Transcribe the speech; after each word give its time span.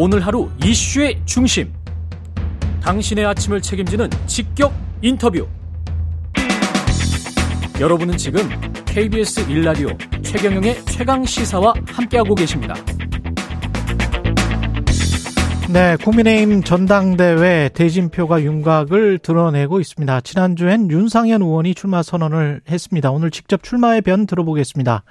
오늘 0.00 0.24
하루 0.24 0.48
이슈의 0.64 1.20
중심. 1.24 1.72
당신의 2.80 3.26
아침을 3.26 3.60
책임지는 3.60 4.08
직격 4.28 4.72
인터뷰. 5.02 5.44
여러분은 7.80 8.16
지금 8.16 8.48
KBS 8.86 9.50
일라디오 9.50 9.88
최경영의 10.22 10.84
최강 10.84 11.24
시사와 11.24 11.74
함께하고 11.88 12.36
계십니다. 12.36 12.76
네, 15.68 15.96
국민의힘 15.96 16.62
전당대회 16.62 17.70
대진표가 17.70 18.42
윤곽을 18.42 19.18
드러내고 19.18 19.80
있습니다. 19.80 20.20
지난주엔 20.20 20.92
윤상현 20.92 21.42
의원이 21.42 21.74
출마 21.74 22.04
선언을 22.04 22.60
했습니다. 22.70 23.10
오늘 23.10 23.32
직접 23.32 23.64
출마의 23.64 24.02
변 24.02 24.26
들어보겠습니다. 24.26 25.02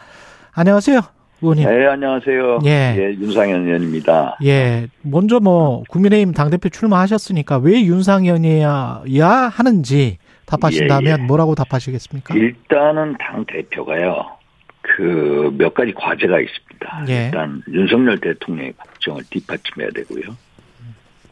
안녕하세요, 0.53 1.01
의원님. 1.41 1.67
네, 1.69 1.85
안녕하세요. 1.85 2.59
예. 2.65 2.95
예, 2.97 3.03
윤상현 3.13 3.65
의원입니다. 3.67 4.37
예, 4.43 4.87
먼저 5.03 5.39
뭐 5.39 5.83
국민의힘 5.89 6.33
당대표 6.33 6.69
출마하셨으니까 6.69 7.57
왜 7.57 7.81
윤상현이야 7.83 9.03
하는지 9.51 10.17
답하신다면 10.45 11.19
예, 11.19 11.21
예. 11.21 11.25
뭐라고 11.27 11.55
답하시겠습니까? 11.55 12.35
일단은 12.35 13.15
당 13.19 13.45
대표가요. 13.45 14.37
그 14.81 15.51
몇 15.57 15.73
가지 15.73 15.93
과제가 15.93 16.39
있습니다. 16.39 17.05
예. 17.09 17.25
일단 17.25 17.61
윤석열 17.71 18.19
대통령의 18.19 18.73
국정을 18.73 19.23
뒷받침해야 19.29 19.89
되고요. 19.91 20.35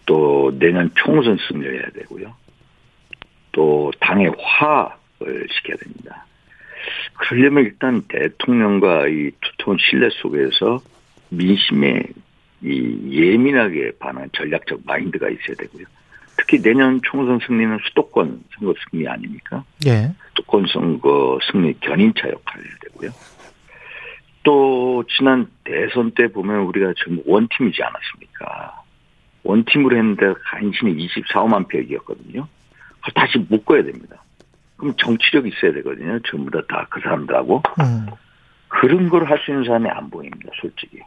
또 0.05 0.52
내년 0.59 0.91
총선 0.95 1.38
승리를 1.47 1.73
해야 1.81 1.89
되고요. 1.94 2.33
또 3.52 3.91
당의 3.99 4.31
화합을 4.38 5.47
시켜야 5.52 5.77
됩니다. 5.77 6.25
그러려면 7.13 7.66
일단 7.66 8.02
대통령과 8.07 9.07
이 9.07 9.31
두터운 9.41 9.77
신뢰 9.80 10.09
속에서 10.09 10.80
민심에 11.30 12.03
이 12.61 12.98
예민하게 13.11 13.91
반한 13.99 14.30
전략적 14.34 14.81
마인드가 14.85 15.30
있어야 15.30 15.55
되고요. 15.58 15.85
특히 16.38 16.61
내년 16.61 17.00
총선 17.03 17.39
승리는 17.45 17.78
수도권 17.88 18.44
선거 18.58 18.73
승리 18.89 19.08
아닙니까? 19.08 19.63
예, 19.86 20.11
수도권 20.30 20.66
선거 20.67 21.39
승리 21.52 21.73
견인차 21.80 22.30
역할을 22.30 22.66
해야 22.66 22.75
되고요. 22.81 23.11
또 24.44 25.03
지난 25.09 25.47
대선 25.63 26.11
때 26.11 26.28
보면 26.28 26.61
우리가 26.61 26.94
전부 27.03 27.23
원팀이지 27.25 27.81
않았습니까? 27.81 28.83
원팀으로 29.44 29.97
했는데 29.97 30.33
간신히 30.44 31.08
24만 31.08 31.67
표 31.67 31.80
이겼거든요. 31.80 32.47
그걸 32.95 33.13
다시 33.13 33.38
묶어야 33.38 33.83
됩니다. 33.83 34.23
그럼 34.78 34.94
정치력이 34.98 35.50
있어야 35.50 35.73
되거든요. 35.73 36.20
전부 36.30 36.52
다 36.52 36.62
다 36.68 36.86
그 36.90 37.00
사람들하고. 37.02 37.64
음, 37.81 38.08
그런 38.68 39.09
걸 39.09 39.26
할 39.26 39.40
수 39.40 39.52
있는 39.52 39.64
사람이 39.66 39.90
안 39.90 40.09
보입니다. 40.09 40.50
솔직히. 40.62 41.00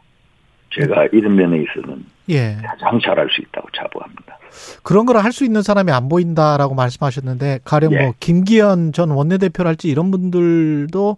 제가 0.71 1.07
이런 1.11 1.35
면에 1.35 1.63
있어서는 1.63 2.05
예. 2.29 2.57
가장 2.63 2.99
잘할 2.99 3.27
수 3.31 3.41
있다고 3.41 3.67
자부합니다. 3.75 4.37
그런 4.83 5.05
걸 5.07 5.17
할 5.17 5.31
수 5.31 5.43
있는 5.43 5.61
사람이 5.63 5.91
안 5.91 6.09
보인다라고 6.09 6.75
말씀하셨는데 6.75 7.59
가령 7.65 7.93
예. 7.93 8.01
뭐 8.03 8.13
김기현 8.19 8.93
전 8.93 9.09
원내대표랄지 9.11 9.87
이런 9.89 10.11
분들도 10.11 11.17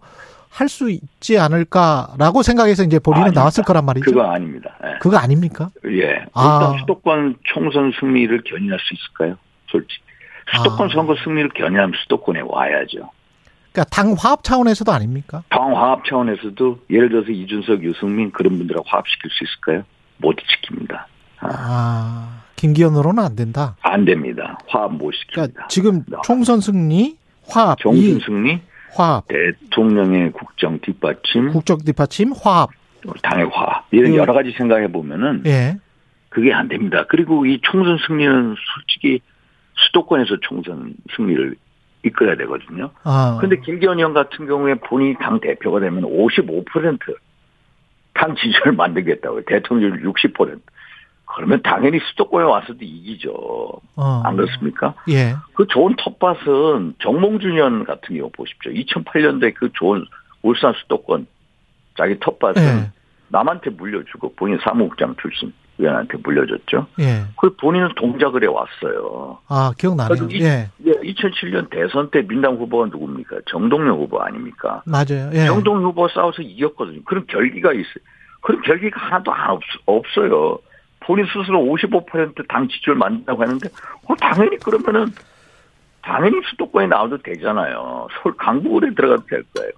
할 0.49 0.67
수 0.67 0.89
있지 0.89 1.37
않을까라고 1.39 2.43
생각해서 2.43 2.83
이제 2.83 2.99
본인은 2.99 3.23
아닙니다. 3.23 3.41
나왔을 3.41 3.63
거란 3.63 3.85
말이죠. 3.85 4.03
그거 4.11 4.23
아닙니다. 4.23 4.75
예. 4.85 4.99
그거 4.99 5.17
아닙니까? 5.17 5.69
예. 5.85 5.91
일단 5.91 6.27
아. 6.33 6.75
수도권 6.79 7.35
총선 7.43 7.91
승리를 7.99 8.41
견인할 8.45 8.77
수 8.79 8.93
있을까요? 8.93 9.37
솔직히. 9.67 10.01
수도권 10.57 10.89
아. 10.89 10.93
선거 10.93 11.15
승리를 11.23 11.49
견인하면 11.49 11.93
수도권에 12.03 12.41
와야죠. 12.45 13.09
그러니까 13.71 13.83
당 13.89 14.15
화합 14.19 14.43
차원에서도 14.43 14.91
아닙니까? 14.91 15.43
당 15.49 15.75
화합 15.75 16.03
차원에서도 16.05 16.79
예를 16.89 17.09
들어서 17.09 17.31
이준석, 17.31 17.83
유승민 17.83 18.31
그런 18.31 18.57
분들하고 18.57 18.85
화합시킬 18.87 19.29
수 19.31 19.43
있을까요? 19.45 19.83
못 20.17 20.35
지킵니다. 20.35 20.93
아, 21.39 21.47
아, 21.47 22.41
김기현으로는 22.57 23.23
안 23.23 23.35
된다. 23.35 23.75
안 23.81 24.03
됩니다. 24.05 24.57
화합 24.67 24.93
못 24.93 25.11
시킵니다. 25.13 25.31
그러니까 25.33 25.67
지금 25.69 26.03
총선 26.23 26.59
승리, 26.59 27.15
화합, 27.47 27.77
이 27.93 28.19
승리, 28.25 28.59
화합, 28.93 29.23
대통령의 29.29 30.31
국정 30.33 30.79
뒷받침, 30.79 31.51
국적 31.53 31.85
뒷받침, 31.85 32.33
화합. 32.43 32.69
당의 33.23 33.49
화합 33.51 33.85
이런 33.91 34.11
그- 34.11 34.17
여러 34.17 34.33
가지 34.33 34.51
생각해 34.55 34.91
보면은 34.91 35.41
예. 35.47 35.77
그게 36.29 36.53
안 36.53 36.67
됩니다. 36.67 37.05
그리고 37.09 37.45
이 37.47 37.59
총선 37.63 37.97
승리는 38.05 38.55
솔직히 38.75 39.21
수도권에서 39.87 40.37
총선 40.41 40.93
승리를 41.15 41.55
이끌어야 42.03 42.35
되거든요. 42.37 42.91
아. 43.03 43.37
근데 43.39 43.59
김기현 43.59 43.97
의원 43.97 44.13
같은 44.13 44.47
경우에 44.47 44.75
본인이 44.75 45.15
당 45.19 45.39
대표가 45.39 45.79
되면 45.79 46.03
55%당 46.03 48.35
지지를 48.35 48.73
만들겠다고요. 48.73 49.43
대통령률 49.45 50.03
60%. 50.11 50.59
그러면 51.33 51.61
당연히 51.63 51.99
수도권에 51.99 52.45
와서도 52.45 52.79
이기죠. 52.81 53.31
어. 53.95 54.21
안 54.25 54.35
그렇습니까? 54.35 54.95
예. 55.09 55.35
그 55.53 55.65
좋은 55.67 55.95
텃밭은 55.95 56.95
정몽준 56.99 57.51
의원 57.51 57.85
같은 57.85 58.17
경우 58.17 58.29
보십시오. 58.31 58.73
2008년도에 58.73 59.53
그 59.55 59.69
좋은 59.73 60.05
울산 60.41 60.73
수도권 60.73 61.27
자기 61.97 62.19
텃밭은 62.19 62.61
예. 62.61 62.91
남한테 63.29 63.69
물려주고 63.69 64.33
본인 64.35 64.59
사무국장 64.61 65.15
출신 65.21 65.53
의원한테 65.81 66.17
물려줬죠. 66.23 66.87
예. 66.99 67.23
그 67.39 67.55
본인은 67.55 67.89
동작을 67.95 68.43
해왔어요. 68.43 69.39
아, 69.47 69.71
기억나네요. 69.77 70.27
이- 70.29 70.41
예. 70.43 70.69
예, 70.85 70.91
2007년 70.91 71.69
대선 71.69 72.09
때 72.11 72.21
민당 72.25 72.55
후보가 72.55 72.85
누굽니까? 72.87 73.37
정동영 73.47 73.97
후보 73.99 74.21
아닙니까? 74.21 74.83
맞아요. 74.85 75.31
예. 75.33 75.45
정동영 75.47 75.83
후보 75.83 76.07
싸워서 76.07 76.41
이겼거든요. 76.43 77.01
그런 77.03 77.25
결기가 77.27 77.73
있어요. 77.73 78.03
그런 78.41 78.61
결기가 78.61 78.99
하나도 79.01 79.33
안 79.33 79.51
없, 79.51 79.61
없어요. 79.85 80.57
본인 81.01 81.25
스스로 81.25 81.59
55%당 81.63 82.67
지지를 82.67 82.95
만든다고 82.95 83.41
하는데, 83.41 83.67
어, 84.07 84.15
당연히 84.15 84.57
그러면은, 84.57 85.07
당연히 86.03 86.39
수도권에 86.49 86.87
나와도 86.87 87.17
되잖아요. 87.23 88.07
서울 88.21 88.35
강북을에 88.37 88.93
들어가도 88.95 89.23
될 89.27 89.43
거예요. 89.55 89.71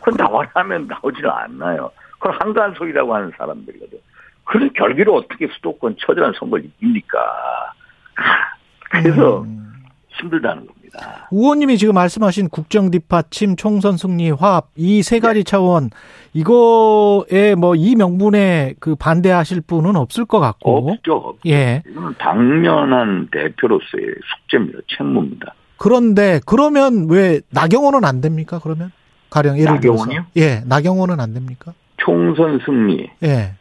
그건 0.00 0.14
나와라 0.16 0.48
하면 0.54 0.86
나오지는 0.88 1.30
않나요. 1.30 1.90
그건 2.18 2.36
한가한 2.40 2.74
소리라고 2.74 3.14
하는 3.14 3.30
사람들이거든. 3.36 3.98
그런 4.44 4.72
결기로 4.72 5.14
어떻게 5.14 5.48
수도권 5.56 5.96
처절한 5.98 6.34
선거를 6.38 6.64
이깁니까? 6.64 7.18
아, 7.18 9.00
그래서 9.02 9.42
음. 9.42 9.72
힘들다는 10.20 10.66
겁니다. 10.66 11.26
의원님이 11.32 11.76
지금 11.76 11.94
말씀하신 11.94 12.48
국정 12.50 12.90
뒷받침, 12.92 13.56
총선 13.56 13.96
승리, 13.96 14.30
화합 14.30 14.68
이 14.76 15.02
세 15.02 15.18
가지 15.18 15.40
네. 15.40 15.44
차원 15.44 15.90
이거에 16.34 17.54
뭐 17.56 17.74
이 17.74 17.96
명분에 17.96 18.74
그 18.78 18.94
반대하실 18.94 19.62
분은 19.62 19.96
없을 19.96 20.24
것 20.24 20.38
같고 20.38 20.90
없죠. 20.92 21.36
예 21.46 21.82
이거는 21.88 22.14
당연한 22.18 23.28
대표로서의 23.32 24.04
숙제입니다. 24.42 24.78
책무입니다. 24.96 25.54
그런데 25.78 26.40
그러면 26.46 27.08
왜 27.10 27.40
나경원은 27.50 28.04
안 28.04 28.20
됩니까? 28.20 28.60
그러면 28.62 28.92
가령 29.30 29.58
예를 29.58 29.80
들어서 29.80 30.04
나경원이요? 30.04 30.26
예 30.36 30.62
나경원은 30.66 31.18
안 31.18 31.34
됩니까? 31.34 31.72
총선 31.96 32.60
승리. 32.64 33.10
예 33.24 33.54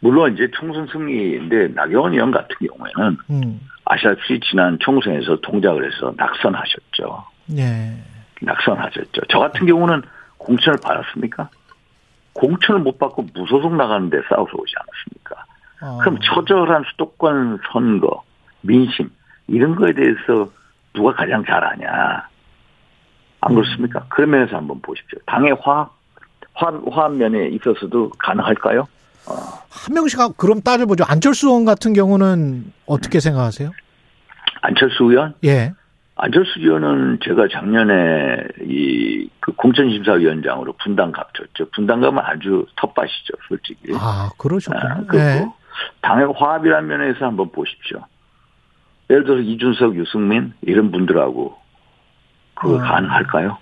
물론 0.00 0.34
이제 0.34 0.48
총선 0.52 0.86
승리인데 0.86 1.68
나경원 1.68 2.14
의원 2.14 2.30
같은 2.30 2.56
경우에는 2.66 3.18
음. 3.30 3.60
아시다시피 3.84 4.40
지난 4.40 4.78
총선에서 4.80 5.36
동작을 5.40 5.84
해서 5.84 6.12
낙선하셨죠. 6.16 7.24
예. 7.58 7.96
낙선하셨죠. 8.40 9.22
저 9.28 9.38
같은 9.38 9.66
경우는 9.66 10.02
공천을 10.38 10.78
받았습니까? 10.82 11.50
공천을 12.32 12.80
못 12.80 12.98
받고 12.98 13.26
무소속 13.34 13.76
나가는데 13.76 14.18
싸워서 14.28 14.52
오지 14.56 14.74
않았습니까? 14.76 15.44
어. 15.82 15.98
그럼 16.00 16.18
처절한 16.22 16.84
수도권 16.90 17.58
선거, 17.72 18.22
민심 18.62 19.10
이런 19.48 19.74
거에 19.74 19.92
대해서 19.92 20.50
누가 20.94 21.12
가장 21.12 21.44
잘 21.44 21.62
아냐? 21.62 22.28
안 23.42 23.54
그렇습니까? 23.54 24.04
그런 24.08 24.30
면에서 24.30 24.56
한번 24.56 24.80
보십시오. 24.80 25.18
당의 25.26 25.56
화합, 25.60 25.90
화합, 26.54 26.74
화합 26.90 27.12
면에 27.14 27.48
있어서도 27.48 28.10
가능할까요? 28.18 28.86
한 29.26 29.94
명씩 29.94 30.18
하- 30.18 30.28
그럼 30.32 30.60
따져보죠. 30.62 31.04
안철수 31.06 31.48
의원 31.48 31.64
같은 31.64 31.92
경우는 31.92 32.72
어떻게 32.86 33.20
생각하세요? 33.20 33.70
안철수 34.62 35.04
의원? 35.04 35.34
예. 35.44 35.72
안철수 36.16 36.58
의원은 36.60 37.18
제가 37.24 37.48
작년에 37.52 38.36
이 38.62 39.20
그 39.40 39.52
공천심사위원장으로 39.52 40.74
분당 40.82 41.12
갑쳤죠. 41.12 41.70
분당 41.74 42.02
가면 42.02 42.22
아주 42.22 42.66
텃밭이죠, 42.76 43.32
솔직히. 43.48 43.92
아 43.94 44.28
아, 44.28 44.30
그러셨군요. 44.36 45.06
그리고 45.08 45.24
예. 45.24 45.46
당의 46.02 46.30
화합이라는 46.36 46.86
면에서 46.86 47.24
한번 47.24 47.50
보십시오. 47.50 48.04
예를 49.08 49.24
들어서 49.24 49.40
이준석, 49.40 49.96
유승민 49.96 50.52
이런 50.60 50.90
분들하고 50.90 51.56
그거 52.54 52.74
어. 52.74 52.78
가능할까요? 52.78 53.56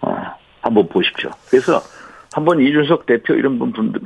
어, 0.00 0.16
한번 0.62 0.88
보십시오. 0.88 1.30
그래서 1.48 1.80
한번 2.34 2.60
이준석 2.60 3.06
대표 3.06 3.34
이런 3.34 3.60
분 3.60 3.72
분들 3.72 4.00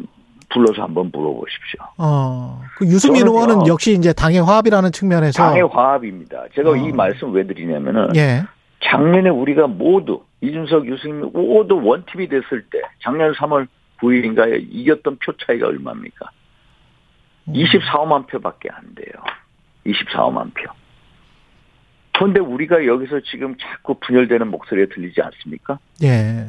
불러서 0.54 0.82
한번 0.82 1.10
물어보십시오. 1.12 1.80
어, 1.98 2.62
그 2.78 2.86
유승민. 2.86 3.26
의원은 3.26 3.66
역시 3.66 3.92
이제 3.92 4.12
당의 4.12 4.38
화합이라는 4.38 4.92
측면에서 4.92 5.42
당의 5.42 5.62
화합입니다. 5.62 6.44
제가 6.54 6.70
어. 6.70 6.76
이 6.76 6.92
말씀 6.92 7.32
왜 7.32 7.44
드리냐면은 7.46 8.14
예. 8.16 8.44
작년에 8.82 9.30
우리가 9.30 9.66
모두 9.66 10.22
이준석, 10.40 10.86
유승민 10.86 11.32
모두 11.32 11.80
원팀이 11.82 12.28
됐을 12.28 12.64
때 12.70 12.80
작년 13.02 13.32
3월 13.32 13.66
9일인가에 14.00 14.66
이겼던 14.70 15.18
표 15.24 15.32
차이가 15.38 15.66
얼마입니까? 15.66 16.30
24만 17.48 18.26
표밖에 18.28 18.68
안 18.70 18.94
돼요. 18.94 19.22
24만 19.86 20.54
표. 20.54 20.70
그런데 22.12 22.40
우리가 22.40 22.86
여기서 22.86 23.20
지금 23.20 23.56
자꾸 23.58 23.94
분열되는 24.00 24.48
목소리가 24.48 24.94
들리지 24.94 25.20
않습니까? 25.20 25.78
예. 26.02 26.46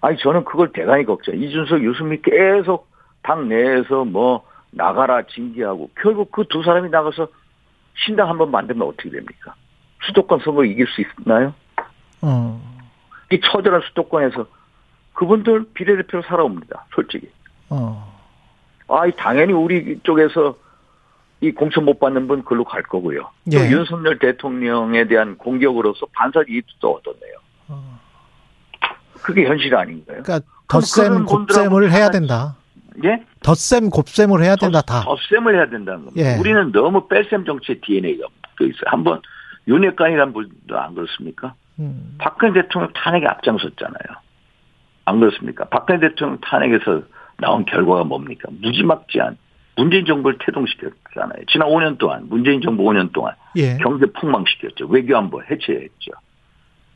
아니 0.00 0.16
저는 0.18 0.44
그걸 0.44 0.72
대단히 0.72 1.04
걱정. 1.04 1.36
이준석, 1.36 1.82
유승민 1.82 2.22
계속 2.22 2.88
당 3.24 3.48
내에서 3.48 4.04
뭐 4.04 4.44
나가라 4.70 5.22
징계하고 5.22 5.90
결국 6.00 6.30
그 6.30 6.44
두 6.44 6.62
사람이 6.62 6.90
나가서 6.90 7.26
신당 7.96 8.28
한 8.28 8.38
번 8.38 8.50
만들면 8.50 8.86
어떻게 8.86 9.10
됩니까? 9.10 9.54
수도권 10.06 10.40
선거 10.44 10.64
이길 10.64 10.86
수 10.88 11.00
있나요? 11.22 11.54
어. 12.20 12.60
이 13.32 13.40
처절한 13.40 13.82
수도권에서 13.88 14.46
그분들 15.14 15.66
비례대표로 15.74 16.22
살아옵니다. 16.24 16.86
솔직히. 16.94 17.30
어. 17.70 18.12
아, 18.88 19.02
당연히 19.16 19.52
우리 19.52 19.98
쪽에서 20.02 20.56
이 21.40 21.52
공천 21.52 21.84
못 21.84 21.98
받는 22.00 22.26
분 22.28 22.44
글로 22.44 22.64
갈 22.64 22.82
거고요. 22.82 23.30
또 23.50 23.58
예. 23.58 23.70
윤석열 23.70 24.18
대통령에 24.18 25.06
대한 25.06 25.38
공격으로서 25.38 26.06
반사 26.12 26.40
이익도 26.48 26.96
얻었네요. 26.96 27.34
어. 27.68 28.00
그게 29.22 29.46
현실 29.46 29.74
아닌가요? 29.74 30.22
그러니까 30.22 30.40
덧셈 30.68 31.24
곱셈을 31.26 31.90
해야 31.92 32.06
다 32.06 32.10
된다. 32.10 32.56
예? 33.02 33.24
덧셈 33.42 33.90
곱셈을 33.90 34.42
해야 34.42 34.56
된다 34.56 34.80
다. 34.82 35.00
덧셈을 35.02 35.54
해야 35.56 35.68
된다는 35.68 36.04
겁니다. 36.04 36.34
예. 36.34 36.38
우리는 36.38 36.70
너무 36.72 37.08
뺄셈 37.08 37.44
정치의 37.44 37.80
DNA가 37.80 38.26
또 38.56 38.64
있어요. 38.64 38.84
한번 38.86 39.20
윤핵관이란 39.66 40.32
분도 40.32 40.78
안 40.78 40.94
그렇습니까? 40.94 41.54
음. 41.80 42.16
박근혜 42.18 42.62
대통령 42.62 42.92
탄핵에 42.94 43.26
앞장섰잖아요. 43.26 44.16
안 45.06 45.20
그렇습니까? 45.20 45.64
박근혜 45.64 46.00
대통령 46.00 46.38
탄핵에서 46.40 47.02
나온 47.38 47.64
결과가 47.64 48.04
뭡니까? 48.04 48.48
무지막지한 48.60 49.36
문재인 49.76 50.06
정부를 50.06 50.38
태동시켰잖아요. 50.38 51.44
지난 51.48 51.68
5년 51.68 51.98
동안 51.98 52.28
문재인 52.28 52.60
정부 52.60 52.84
5년 52.84 53.12
동안 53.12 53.34
예. 53.56 53.76
경제 53.78 54.06
폭망시켰죠. 54.06 54.86
외교안보 54.86 55.42
해체했죠. 55.42 56.12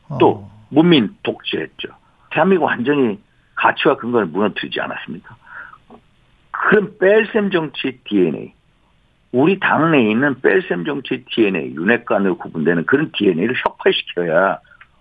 어. 0.09 0.17
또 0.19 0.49
문민 0.69 1.15
독재했죠. 1.23 1.89
대한민국 2.31 2.65
완전히 2.65 3.19
가치와 3.55 3.97
근거를 3.97 4.27
무너뜨리지 4.27 4.79
않았습니까? 4.79 5.35
그런 6.59 6.97
뺄셈 6.99 7.51
정치 7.51 7.99
DNA, 8.03 8.53
우리 9.31 9.59
당내에 9.59 10.11
있는 10.11 10.39
뺄셈 10.41 10.85
정치 10.85 11.23
DNA, 11.33 11.73
윤핵관으로 11.73 12.37
구분되는 12.37 12.85
그런 12.85 13.11
DNA를 13.17 13.55
혁파시켜야 13.65 14.59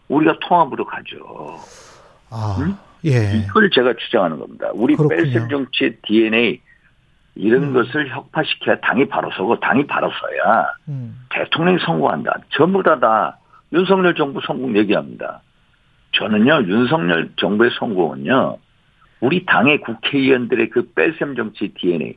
우리가 0.09 0.39
통합으로 0.41 0.85
가죠. 0.85 1.59
아. 2.31 2.57
음? 2.61 2.75
예. 3.05 3.37
이걸 3.37 3.71
제가 3.71 3.95
주장하는 3.95 4.39
겁니다. 4.39 4.69
우리 4.75 4.95
그렇군요. 4.97 5.23
뺄셈 5.23 5.49
정치의 5.49 5.97
DNA 6.03 6.61
이런 7.35 7.65
음. 7.65 7.73
것을 7.73 8.09
혁파시켜야 8.09 8.81
당이 8.81 9.09
바로 9.09 9.31
서고 9.37 9.59
당이 9.61 9.87
바로 9.87 10.11
서야 10.11 10.73
음. 10.89 11.21
대통령이 11.31 11.79
성공한다. 11.85 12.35
전부 12.51 12.83
다 12.83 12.99
다 12.99 13.39
윤석열 13.73 14.15
정부 14.15 14.41
성공 14.47 14.77
얘기합니다. 14.77 15.43
저는요 16.13 16.63
윤석열 16.67 17.31
정부의 17.37 17.71
성공은요 17.79 18.57
우리 19.21 19.45
당의 19.45 19.81
국회의원들의 19.81 20.71
그 20.71 20.93
뺄셈 20.93 21.35
정치 21.35 21.73
DNA 21.75 22.17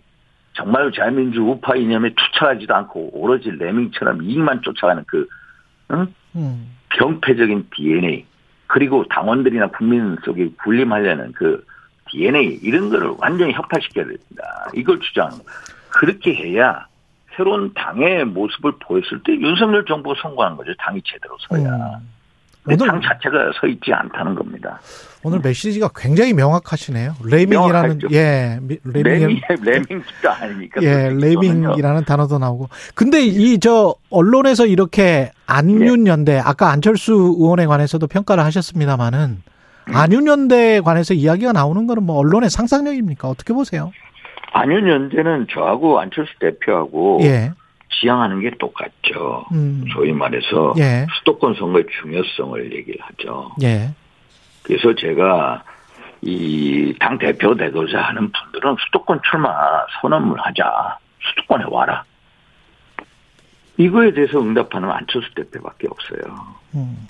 정말 0.54 0.92
자유민주 0.92 1.42
우파 1.42 1.76
이념에 1.76 2.14
투철하지도 2.16 2.74
않고 2.76 3.20
오로지 3.20 3.50
레밍처럼 3.52 4.22
이익만 4.24 4.62
쫓아가는 4.62 5.04
그 5.08 5.28
응? 5.92 6.08
음. 6.36 6.76
병폐적인 6.90 7.70
DNA 7.76 8.26
그리고 8.68 9.06
당원들이나 9.08 9.68
국민 9.68 10.18
속에 10.24 10.50
군림하려는 10.64 11.34
그 11.34 11.66
DNA 12.10 12.60
이런 12.62 12.90
거를 12.90 13.14
완전히 13.18 13.54
혁파시켜야 13.54 14.06
됩니다. 14.06 14.70
이걸 14.74 15.00
주장하는 15.00 15.38
거예요. 15.40 15.60
그렇게 15.90 16.34
해야 16.36 16.86
새로운 17.36 17.74
당의 17.74 18.26
모습을 18.26 18.74
보였을 18.80 19.22
때 19.24 19.34
윤석열 19.34 19.86
정부가 19.86 20.16
성공한 20.22 20.58
거죠. 20.58 20.74
당이 20.78 21.02
제대로 21.06 21.38
서야. 21.50 22.00
음. 22.00 22.21
오늘- 22.68 22.88
당 22.88 23.02
자체가 23.02 23.52
서 23.60 23.68
있지 23.68 23.92
않다는 23.92 24.36
겁니다. 24.36 24.80
오늘 25.24 25.40
메시지가 25.40 25.90
굉장히 25.96 26.34
명확하시네요. 26.34 27.14
레밍이라는 27.24 27.50
명확하죠. 28.00 28.08
예, 28.12 28.58
미- 28.62 28.78
레밍 28.84 29.20
레밍, 29.20 29.42
레밍도 29.64 30.30
아니니까. 30.30 30.82
예. 30.84 31.10
레밍이라는 31.12 32.06
단어도 32.06 32.38
나오고. 32.40 32.70
근데 32.96 33.22
이 33.26 33.60
저 33.60 33.96
언론에서 34.10 34.66
이렇게 34.66 35.32
안윤연대 35.48 36.40
아까 36.44 36.70
안철수 36.72 37.14
의원에 37.14 37.66
관해서도 37.68 38.08
평가를 38.08 38.44
하셨습니다마는 38.46 39.42
음. 39.90 39.96
안윤연대에 39.96 40.82
관해서 40.82 41.14
이야기가 41.14 41.52
나오는 41.54 41.86
거는 41.88 42.04
뭐 42.04 42.18
언론의 42.18 42.50
상상력입니까? 42.50 43.28
어떻게 43.28 43.54
보세요? 43.54 43.92
안윤연대는 44.54 45.48
저하고 45.52 46.00
안철수 46.00 46.32
대표하고 46.40 47.20
예. 47.24 47.52
지향하는 48.00 48.40
게 48.42 48.52
똑같죠. 48.60 49.46
음. 49.52 49.86
소위 49.94 50.12
말해서 50.14 50.74
예. 50.78 51.06
수도권 51.20 51.56
선거의 51.56 51.86
중요성을 52.02 52.74
얘기를 52.74 53.00
하죠. 53.02 53.52
예. 53.64 53.90
그래서 54.64 54.94
제가 54.96 55.64
이 56.24 56.94
당 57.00 57.18
대표 57.18 57.56
되고자 57.56 58.00
하는 58.00 58.32
분들은 58.32 58.76
수도권 58.86 59.22
출마 59.30 59.50
선언을 60.02 60.40
하자. 60.40 60.98
수도권에 61.22 61.66
와라. 61.70 62.04
이거에 63.78 64.14
대해서 64.14 64.40
응답하는 64.40 64.90
안철수 64.92 65.34
대표밖에 65.34 65.88
없어요. 65.90 66.38
음. 66.76 67.08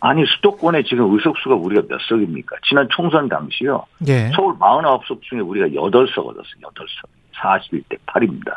아니 0.00 0.24
수도권에 0.26 0.82
지금 0.84 1.12
의석수가 1.14 1.54
우리가 1.56 1.82
몇 1.88 2.00
석입니까? 2.08 2.56
지난 2.66 2.88
총선 2.90 3.28
당시요. 3.28 3.84
예. 4.08 4.30
서울 4.34 4.54
49석 4.54 5.22
중에 5.22 5.40
우리가 5.40 5.66
8석 5.68 6.18
얻었어요. 6.26 6.62
8석. 6.74 7.08
41대 7.34 7.98
8입니다. 8.06 8.56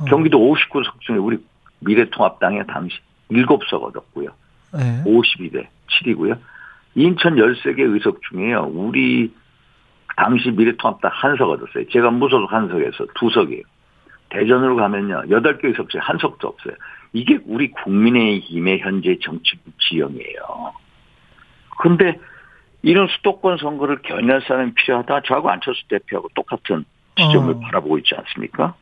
어. 0.00 0.04
경기도 0.06 0.38
59 0.50 0.82
석 0.84 1.00
중에 1.00 1.16
우리 1.16 1.38
미래통합당에 1.80 2.64
당시 2.66 2.96
7석 3.30 3.82
얻었고요. 3.82 4.28
예. 4.76 5.02
52대 5.04 5.66
7이고요. 5.88 6.38
인천 6.94 7.36
13개 7.36 7.80
의석 7.80 8.20
중에요. 8.30 8.70
우리 8.72 9.32
당시 10.16 10.50
미래통합당 10.50 11.10
한 11.14 11.36
석 11.36 11.50
얻었어요. 11.50 11.88
제가 11.90 12.10
무소속 12.10 12.52
한 12.52 12.68
석에서 12.68 13.06
두 13.14 13.30
석이에요. 13.30 13.62
대전으로 14.30 14.76
가면요. 14.76 15.22
8개 15.28 15.64
의석 15.66 15.88
중에 15.90 16.00
한 16.00 16.18
석도 16.18 16.48
없어요. 16.48 16.74
이게 17.12 17.38
우리 17.46 17.70
국민의힘의 17.70 18.80
현재 18.80 19.16
정치 19.22 19.56
지형이에요. 19.88 20.72
근데 21.80 22.18
이런 22.82 23.08
수도권 23.08 23.58
선거를 23.58 24.02
견인할 24.02 24.42
사람이 24.42 24.74
필요하다. 24.74 25.22
저하고 25.22 25.50
안철수 25.50 25.86
대표하고 25.88 26.28
똑같은 26.34 26.84
지점을 27.16 27.54
어. 27.54 27.60
바라보고 27.60 27.98
있지 27.98 28.14
않습니까? 28.14 28.74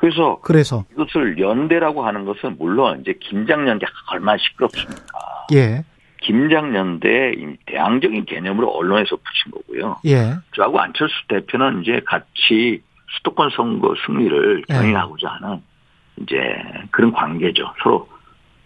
그래서 0.00 0.38
그래서 0.42 0.84
이것을 0.92 1.38
연대라고 1.38 2.04
하는 2.06 2.24
것은 2.24 2.56
물론 2.58 3.00
이제 3.02 3.14
김장연대가 3.20 3.92
얼마나 4.12 4.38
시끄럽습니까? 4.38 5.46
예. 5.52 5.84
김장연대 6.22 7.32
이 7.36 7.56
대항적인 7.66 8.24
개념으로 8.24 8.70
언론에서 8.70 9.16
붙인 9.16 9.52
거고요. 9.52 9.96
예. 10.06 10.34
저하고 10.56 10.80
안철수 10.80 11.14
대표는 11.28 11.82
이제 11.82 12.00
같이 12.06 12.82
수도권 13.16 13.50
선거 13.56 13.94
승리를 14.06 14.64
네. 14.68 14.74
견인하고자 14.74 15.28
하는 15.28 15.62
이제 16.22 16.36
그런 16.90 17.12
관계죠. 17.12 17.72
서로 17.82 18.08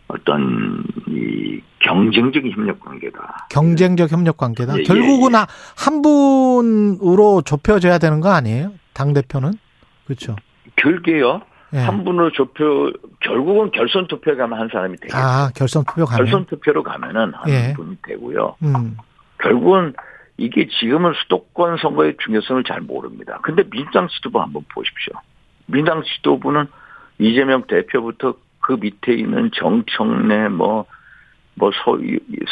어떤 0.09 0.85
이 1.09 1.61
경쟁적인 1.81 2.53
협력 2.53 2.79
관계다. 2.81 3.49
경쟁적 3.50 4.12
협력 4.12 4.37
관계다. 4.37 4.75
예, 4.76 4.79
예, 4.81 4.83
결국은 4.85 5.33
예. 5.33 5.38
아- 5.38 5.47
한 5.76 6.03
분으로 6.03 7.43
좁혀져야 7.43 7.99
되는 7.99 8.21
거 8.21 8.31
아니에요? 8.31 8.73
당 8.93 9.12
대표는 9.12 9.53
그렇죠. 10.05 10.37
결계요. 10.76 11.43
예. 11.75 11.78
한 11.78 12.04
분으로 12.04 12.31
좁혀 12.31 12.93
결국은 13.21 13.71
결선 13.73 14.07
투표에 14.07 14.37
가면 14.37 14.59
한 14.59 14.69
사람이 14.69 14.97
되겠죠. 14.99 15.16
아 15.16 15.50
결선 15.57 15.85
투표 15.85 16.04
가면. 16.04 16.25
결선 16.25 16.47
투표로 16.47 16.83
가면은 16.83 17.35
한 17.35 17.50
예. 17.50 17.73
분이 17.75 17.97
되고요. 18.07 18.57
음. 18.62 18.97
결국은 19.38 19.95
이게 20.37 20.69
지금은 20.69 21.12
수도권 21.23 21.78
선거의 21.78 22.16
중요성을 22.25 22.64
잘 22.64 22.81
모릅니다. 22.81 23.38
근데 23.43 23.62
민주당 23.69 24.09
지도부 24.09 24.40
한번 24.40 24.64
보십시오. 24.73 25.14
민주당 25.66 26.02
지도부는 26.02 26.66
이재명 27.19 27.64
대표부터 27.66 28.35
그 28.61 28.76
밑에 28.81 29.14
있는 29.14 29.50
정청래 29.54 30.49
뭐, 30.49 30.87
뭐 31.54 31.71
서, 31.71 31.99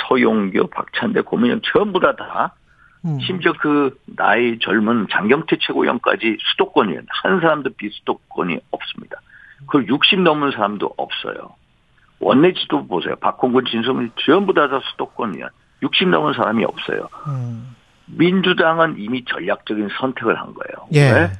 서용교, 0.08 0.68
박찬대, 0.68 1.22
고민영 1.22 1.60
전부 1.72 1.98
다 2.00 2.14
다, 2.14 2.54
음. 3.04 3.18
심지어 3.20 3.52
그 3.60 3.98
나이 4.16 4.58
젊은 4.58 5.08
장경태 5.10 5.56
최고위원까지 5.60 6.38
수도권이에요. 6.40 7.00
한 7.08 7.40
사람도 7.40 7.70
비수도권이 7.76 8.58
없습니다. 8.70 9.20
그60 9.66 10.22
넘은 10.22 10.52
사람도 10.52 10.94
없어요. 10.96 11.54
원내 12.20 12.52
지도부 12.54 12.86
보세요. 12.86 13.16
박홍근, 13.16 13.64
진성민 13.64 14.12
전부 14.24 14.54
다다 14.54 14.80
수도권이야. 14.90 15.48
60 15.82 16.08
넘은 16.08 16.34
사람이 16.34 16.64
없어요. 16.64 17.08
음. 17.26 17.74
민주당은 18.06 18.96
이미 18.98 19.24
전략적인 19.24 19.88
선택을 19.98 20.38
한 20.38 20.54
거예요. 20.54 20.88
예. 20.92 21.12
왜? 21.12 21.30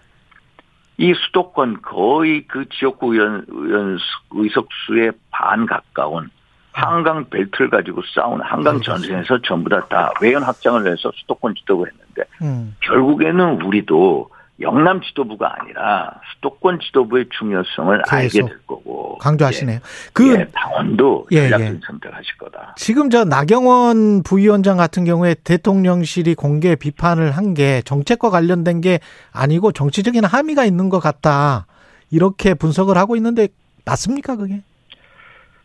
이 0.99 1.15
수도권 1.15 1.83
거의 1.83 2.47
그 2.47 2.69
지역구 2.69 3.15
의원, 3.15 3.45
의원 3.49 3.99
의석수의 4.31 5.13
반 5.31 5.67
가까운 5.67 6.31
한강 6.73 7.29
벨트를 7.29 7.71
가지고 7.71 8.03
싸우는 8.15 8.45
한강. 8.45 8.81
전선에서 8.81 9.41
전부 9.43 9.69
다, 9.71 9.87
다 9.89 10.13
외연 10.21 10.43
확장을 10.43 10.81
해서 10.91 11.13
수도권 11.15 11.55
지도를 11.55 11.93
했는데 11.93 12.23
음. 12.43 12.75
결국에는 12.81 13.61
우리도 13.63 14.31
영남 14.61 15.01
지도부가 15.01 15.55
아니라 15.61 16.21
수도권 16.35 16.79
지도부의 16.81 17.27
중요성을 17.37 18.03
알게 18.09 18.43
될 18.43 18.59
거고 18.67 19.19
강조하시네요. 19.19 19.77
예, 19.77 19.81
그 20.13 20.35
예, 20.39 20.47
당원도 20.55 21.27
예, 21.33 21.49
전략적인 21.49 21.75
예. 21.75 21.81
선택하실 21.87 22.39
거다. 22.39 22.75
지금 22.77 23.11
저 23.11 23.25
나경원 23.25 24.23
부위원장 24.23 24.77
같은 24.77 25.05
경우에 25.05 25.35
대통령실이 25.35 26.35
공개 26.35 26.77
비판을 26.77 27.33
한 27.33 27.55
게 27.55 27.83
정책과 27.85 28.31
관련된 28.31 28.81
게 28.81 29.01
아니고 29.33 29.73
정치적인 29.73 30.25
함의가 30.25 30.65
있는 30.65 30.89
것 30.91 31.01
같다. 31.01 31.67
이렇게 32.11 32.55
분석을 32.55 32.97
하고 32.97 33.17
있는데 33.17 33.49
맞습니까 33.85 34.37
그게? 34.37 34.63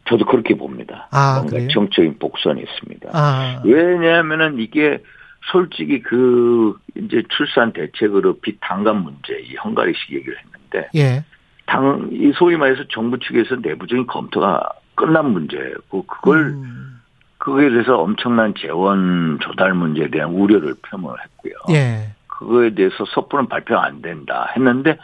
저도 0.07 0.25
그렇게 0.25 0.55
봅니다. 0.55 1.07
아, 1.11 1.41
뭔가? 1.41 1.67
정적인 1.71 2.17
복선이 2.19 2.61
있습니다. 2.61 3.09
아, 3.13 3.61
왜냐하면은 3.65 4.59
이게 4.59 5.03
솔직히 5.51 6.01
그 6.01 6.75
이제 6.95 7.23
출산 7.29 7.71
대책으로 7.73 8.39
빚 8.39 8.57
당감 8.61 9.03
문제 9.03 9.39
이 9.39 9.55
헝가리식 9.55 10.13
얘기를 10.13 10.35
했는데 10.37 10.89
예, 10.95 11.23
당 11.65 12.09
이 12.11 12.31
소위 12.35 12.57
말해서 12.57 12.83
정부 12.89 13.17
측에서 13.19 13.55
내부적인 13.61 14.07
검토가 14.07 14.69
끝난 14.95 15.31
문제고 15.31 16.05
그걸 16.05 16.47
음, 16.47 17.01
그거에 17.37 17.69
대해서 17.69 17.97
엄청난 17.97 18.53
재원 18.57 19.37
조달 19.41 19.73
문제에 19.73 20.09
대한 20.09 20.31
우려를 20.31 20.73
표명했고요. 20.89 21.53
예, 21.69 22.09
그거에 22.27 22.71
대해서 22.73 23.05
섣부른 23.13 23.47
발표가 23.47 23.85
안 23.85 24.01
된다 24.01 24.51
했는데 24.55 24.97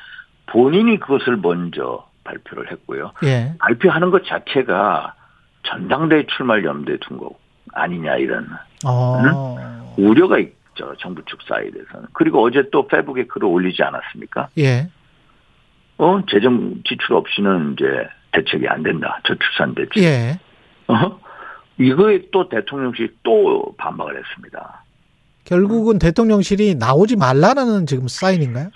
본인이 0.48 1.00
그것을 1.00 1.38
먼저 1.38 2.05
발표를 2.24 2.72
했고요. 2.72 3.12
예, 3.24 3.53
발표하는 3.60 4.12
것 4.12 4.25
자체가 4.25 5.15
전당대회 5.63 6.25
출마를 6.27 6.65
염두에 6.65 6.98
둔 6.98 7.18
거 7.18 7.32
아니냐 7.74 8.18
이런 8.18 8.48
어, 8.86 9.94
우려가 9.98 10.38
있죠 10.39 10.96
정부 11.00 11.24
측 11.25 11.39
사이드에서는 11.48 12.08
그리고 12.13 12.44
어제 12.44 12.70
또 12.72 12.88
페북에 12.88 13.25
글을 13.25 13.48
올리지 13.48 13.82
않았습니까? 13.84 14.50
예, 14.60 14.89
어 15.98 16.22
재정 16.30 16.82
지출 16.88 17.15
없이는 17.15 17.74
이제 17.74 17.86
대책이 18.32 18.68
안 18.68 18.84
된다 18.84 19.20
저출산 19.25 19.75
대책. 19.75 20.03
예, 20.03 20.39
어? 20.88 21.20
이거에 21.80 22.22
또 22.32 22.50
대통령실이 22.50 23.10
또 23.24 23.74
반박을 23.77 24.18
했습니다. 24.18 24.84
결국은 25.46 26.00
대통령실이 26.00 26.75
나오지 26.75 27.15
말라는 27.15 27.86
지금 27.86 28.08
사인인가요? 28.08 28.70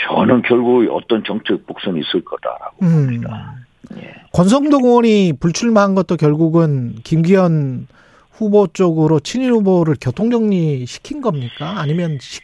저는 0.00 0.42
결국 0.42 0.86
어떤 0.90 1.22
정책 1.24 1.66
복선이 1.66 2.00
있을 2.00 2.24
거다라고 2.24 2.76
음. 2.82 3.06
봅니다. 3.06 3.54
예. 3.96 4.14
권성동 4.32 4.84
의원이 4.84 5.34
불출마한 5.38 5.94
것도 5.94 6.16
결국은 6.16 6.94
김기현 7.04 7.86
후보 8.32 8.66
쪽으로 8.66 9.20
친일 9.20 9.52
후보를 9.52 9.96
교통정리 10.00 10.86
시킨 10.86 11.20
겁니까? 11.20 11.74
아니면 11.78 12.18
시- 12.20 12.40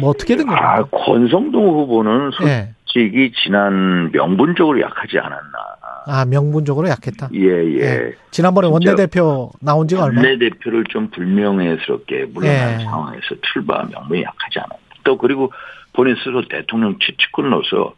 뭐 0.00 0.10
어떻게 0.10 0.36
된 0.36 0.46
겁니까? 0.46 0.76
아 0.76 0.84
권성동 0.84 1.66
후보는 1.80 2.30
예. 2.44 2.70
솔직히 2.86 3.32
지난 3.42 4.10
명분적으로 4.12 4.80
약하지 4.80 5.18
않았나. 5.18 5.72
아, 6.06 6.24
명분적으로 6.24 6.88
약했다. 6.88 7.28
예, 7.34 7.40
예. 7.40 7.80
예. 7.80 8.12
지난번에 8.30 8.68
원내대표 8.68 9.50
나온 9.60 9.86
지가 9.86 10.04
얼마? 10.04 10.20
원내대표를 10.20 10.84
좀 10.90 11.08
불명예스럽게 11.10 12.26
물러난 12.32 12.80
예. 12.80 12.84
상황에서 12.84 13.22
출마 13.52 13.82
명분이 13.84 14.22
약하지 14.22 14.58
않았다. 14.58 14.76
또 15.04 15.18
그리고 15.18 15.52
본인 15.92 16.16
스스로 16.16 16.46
대통령 16.48 16.98
취직군으로서 16.98 17.94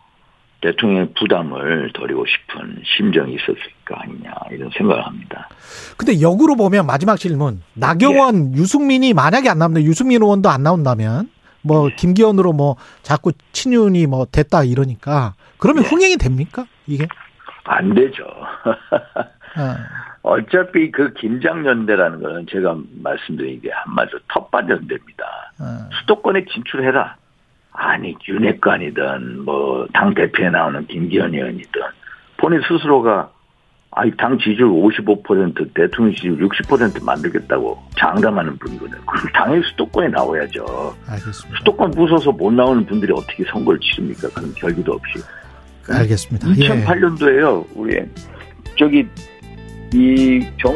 대통령의 0.61 1.11
부담을 1.19 1.93
덜이고 1.93 2.25
싶은 2.27 2.83
심정이 2.97 3.35
있었을 3.35 3.57
거 3.85 3.95
아니냐 3.97 4.33
이런 4.51 4.71
생각을 4.77 5.05
합니다. 5.07 5.49
근데 5.97 6.21
역으로 6.23 6.57
보면 6.57 6.87
마지막 6.87 7.17
질문. 7.17 7.63
나경원, 7.75 8.55
예. 8.55 8.61
유승민이 8.61 9.13
만약에 9.13 9.49
안 9.51 9.59
나온다. 9.59 9.83
유승민 9.83 10.23
의원도 10.23 10.49
안 10.49 10.63
나온다면 10.63 11.29
뭐 11.61 11.91
예. 11.91 11.95
김기현으로 11.97 12.55
뭐 12.55 12.77
자꾸 13.03 13.33
친윤이 13.53 14.07
뭐 14.07 14.27
됐다 14.31 14.65
이러니까 14.65 15.35
그러면 15.59 15.85
예. 15.85 15.89
흥행이 15.89 16.17
됩니까? 16.17 16.67
이게? 16.87 17.07
안 17.65 17.95
되죠. 17.95 18.25
아, 19.57 19.77
어차피 20.25 20.91
그 20.91 21.13
김장연대라는 21.13 22.23
거는 22.23 22.47
제가 22.51 22.75
말씀드린 23.03 23.61
게 23.61 23.71
한마디로 23.71 24.19
텃밭연대입니다. 24.29 25.25
아, 25.59 25.89
수도권에 26.01 26.47
진출해라. 26.47 27.17
아니 27.73 28.15
윤핵관이든 28.27 29.45
뭐 29.45 29.87
당 29.93 30.15
대표에 30.15 30.49
나오는 30.49 30.87
김기현 30.87 31.35
의원이든 31.35 31.83
본인 32.39 32.61
스스로가 32.63 33.31
아니 33.91 34.11
당 34.17 34.39
지지율 34.39 34.71
55% 34.71 35.75
대통령 35.75 36.15
지지율 36.15 36.39
60% 36.49 37.05
만들겠다고 37.05 37.79
장담하는 37.99 38.57
분이거든요. 38.59 39.01
그럼 39.05 39.27
당연히 39.35 39.63
수도권에 39.71 40.09
나와야죠. 40.09 40.95
알겠습니다. 41.07 41.59
수도권 41.59 41.91
부숴서 41.91 42.35
못 42.37 42.51
나오는 42.53 42.87
분들이 42.87 43.13
어떻게 43.13 43.45
선거를 43.45 43.79
치릅니까? 43.81 44.29
그런 44.35 44.55
결기도 44.55 44.93
없이. 44.95 45.23
알겠습니다. 45.91 46.49
예. 46.57 46.85
2008년도에요. 46.85 47.67
우리 47.75 48.01
저기 48.79 49.07
이 49.95 50.41
정 50.61 50.75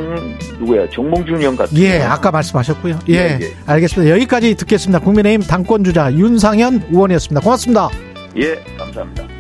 누구야 0.61 0.89
정몽준 0.91 1.37
의원 1.41 1.57
같은 1.57 1.77
예, 1.79 2.01
아까 2.01 2.31
말씀하셨고요. 2.31 2.99
예, 3.09 3.15
예, 3.15 3.39
예. 3.43 3.53
알겠습니다. 3.67 4.13
여기까지 4.15 4.55
듣겠습니다. 4.55 5.01
국민의힘 5.01 5.47
당권 5.47 5.83
주자 5.85 6.13
윤상현 6.13 6.85
의원이었습니다. 6.91 7.41
고맙습니다. 7.41 7.89
예 8.37 8.55
감사합니다. 8.79 9.38